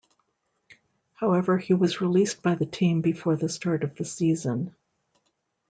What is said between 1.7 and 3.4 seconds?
was released by the team before